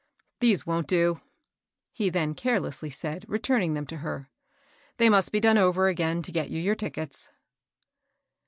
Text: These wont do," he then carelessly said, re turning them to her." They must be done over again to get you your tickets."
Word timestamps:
These 0.39 0.65
wont 0.65 0.87
do," 0.87 1.21
he 1.91 2.09
then 2.09 2.33
carelessly 2.33 2.89
said, 2.89 3.23
re 3.27 3.37
turning 3.37 3.75
them 3.75 3.85
to 3.85 3.97
her." 3.97 4.31
They 4.97 5.09
must 5.09 5.31
be 5.31 5.39
done 5.39 5.59
over 5.59 5.89
again 5.89 6.23
to 6.23 6.31
get 6.31 6.49
you 6.49 6.59
your 6.59 6.73
tickets." 6.73 7.29